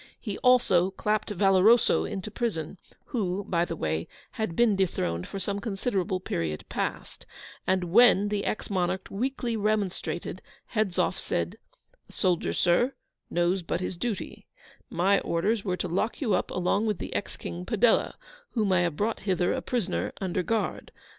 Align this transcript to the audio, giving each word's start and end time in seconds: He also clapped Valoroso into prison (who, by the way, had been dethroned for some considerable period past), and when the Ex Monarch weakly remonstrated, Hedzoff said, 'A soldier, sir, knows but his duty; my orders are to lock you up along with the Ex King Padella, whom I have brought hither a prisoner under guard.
He 0.19 0.39
also 0.39 0.89
clapped 0.89 1.29
Valoroso 1.29 2.05
into 2.05 2.31
prison 2.31 2.79
(who, 3.05 3.43
by 3.47 3.65
the 3.65 3.75
way, 3.75 4.07
had 4.31 4.55
been 4.55 4.75
dethroned 4.75 5.27
for 5.27 5.37
some 5.39 5.59
considerable 5.59 6.19
period 6.19 6.65
past), 6.69 7.27
and 7.67 7.83
when 7.83 8.29
the 8.29 8.43
Ex 8.43 8.67
Monarch 8.71 9.09
weakly 9.11 9.55
remonstrated, 9.55 10.41
Hedzoff 10.73 11.19
said, 11.19 11.57
'A 12.09 12.13
soldier, 12.13 12.51
sir, 12.53 12.95
knows 13.29 13.61
but 13.61 13.79
his 13.79 13.95
duty; 13.95 14.47
my 14.89 15.19
orders 15.19 15.63
are 15.67 15.77
to 15.77 15.87
lock 15.87 16.19
you 16.19 16.33
up 16.33 16.49
along 16.49 16.87
with 16.87 16.97
the 16.97 17.13
Ex 17.13 17.37
King 17.37 17.63
Padella, 17.63 18.15
whom 18.53 18.71
I 18.73 18.79
have 18.81 18.97
brought 18.97 19.19
hither 19.19 19.53
a 19.53 19.61
prisoner 19.61 20.13
under 20.19 20.41
guard. 20.41 20.91